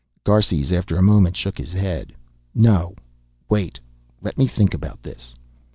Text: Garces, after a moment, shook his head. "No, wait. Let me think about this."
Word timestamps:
Garces, 0.23 0.71
after 0.71 0.97
a 0.97 1.03
moment, 1.03 1.37
shook 1.37 1.59
his 1.59 1.73
head. 1.73 2.11
"No, 2.55 2.95
wait. 3.49 3.79
Let 4.19 4.35
me 4.35 4.47
think 4.47 4.73
about 4.73 5.03
this." 5.03 5.35